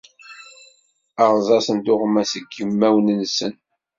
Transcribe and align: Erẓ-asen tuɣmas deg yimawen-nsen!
Erẓ-asen 1.23 1.77
tuɣmas 1.85 2.31
deg 2.37 2.47
yimawen-nsen! 2.57 3.53